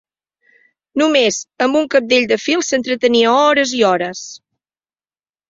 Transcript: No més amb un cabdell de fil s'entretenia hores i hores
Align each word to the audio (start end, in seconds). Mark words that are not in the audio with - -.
No 1.01 1.09
més 1.15 1.37
amb 1.65 1.77
un 1.81 1.85
cabdell 1.97 2.25
de 2.33 2.39
fil 2.47 2.65
s'entretenia 2.71 3.35
hores 3.43 3.75
i 3.83 3.85
hores 3.93 4.25